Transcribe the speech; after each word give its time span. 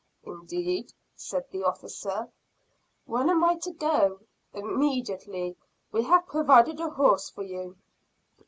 "Indeed!" 0.23 0.91
said 1.15 1.51
the 1.51 1.63
officer. 1.63 2.27
"When 3.05 3.29
am 3.29 3.43
I 3.43 3.57
to 3.57 3.71
go?" 3.71 4.21
"Immediately. 4.51 5.55
We 5.91 6.01
have 6.05 6.25
provided 6.25 6.79
a 6.79 6.89
horse 6.89 7.29
for 7.29 7.43
you." 7.43 7.77